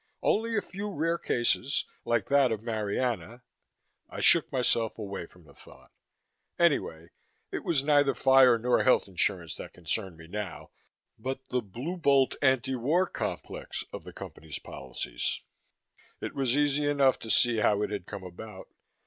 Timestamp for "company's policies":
14.11-15.41